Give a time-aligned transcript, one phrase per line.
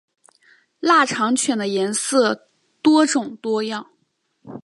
[0.79, 2.47] 腊肠犬的颜色
[2.81, 3.91] 多种多样。